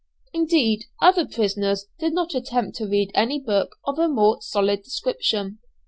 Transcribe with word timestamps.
Indeed, 0.33 0.85
other 0.99 1.27
prisoners 1.27 1.85
did 1.99 2.11
not 2.13 2.33
attempt 2.33 2.75
to 2.77 2.87
read 2.87 3.11
any 3.13 3.37
book 3.39 3.75
of 3.85 3.99
a 3.99 4.07
more 4.07 4.41
solid 4.41 4.81
description. 4.81 5.59